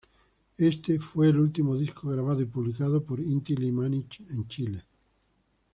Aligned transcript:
Este 0.57 0.99
fue 0.99 1.29
el 1.29 1.37
último 1.39 1.77
disco 1.77 2.09
grabado 2.09 2.41
y 2.41 2.45
publicado 2.45 3.03
por 3.03 3.19
Inti-Illimani 3.19 4.03
en 4.31 4.47
Chile. 4.47 4.81